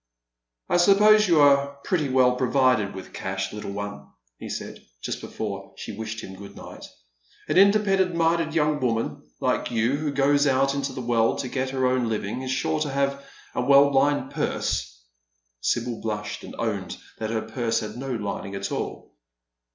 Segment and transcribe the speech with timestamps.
[0.69, 4.07] "I suppose you are pretty well provided with cash, little one,"
[4.39, 6.83] he said, just before she wished him good night,"
[7.47, 11.69] an independent minded young woman Uke you who goes out into the world to get
[11.69, 15.05] her own Hving is sure to have a well lined purse."
[15.61, 19.13] Sibjd blushed, and owned that her purse had no lining at all.